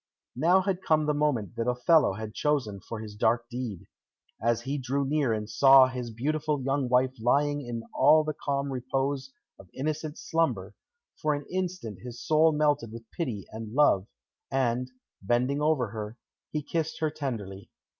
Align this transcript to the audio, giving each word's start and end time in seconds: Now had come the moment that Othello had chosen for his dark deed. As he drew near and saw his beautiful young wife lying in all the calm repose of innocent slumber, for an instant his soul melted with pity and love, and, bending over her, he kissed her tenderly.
Now 0.35 0.61
had 0.61 0.81
come 0.81 1.05
the 1.05 1.13
moment 1.13 1.55
that 1.57 1.67
Othello 1.69 2.13
had 2.13 2.33
chosen 2.33 2.79
for 2.79 3.01
his 3.01 3.15
dark 3.15 3.47
deed. 3.51 3.85
As 4.41 4.61
he 4.63 4.79
drew 4.79 5.05
near 5.05 5.31
and 5.31 5.47
saw 5.47 5.85
his 5.89 6.09
beautiful 6.09 6.59
young 6.59 6.89
wife 6.89 7.13
lying 7.19 7.61
in 7.63 7.83
all 7.93 8.23
the 8.23 8.33
calm 8.33 8.71
repose 8.71 9.31
of 9.59 9.69
innocent 9.75 10.17
slumber, 10.17 10.73
for 11.21 11.35
an 11.35 11.45
instant 11.51 11.99
his 11.99 12.19
soul 12.19 12.51
melted 12.51 12.91
with 12.91 13.11
pity 13.11 13.45
and 13.51 13.75
love, 13.75 14.07
and, 14.49 14.89
bending 15.21 15.61
over 15.61 15.89
her, 15.89 16.17
he 16.49 16.63
kissed 16.63 16.97
her 16.99 17.11
tenderly. 17.11 17.69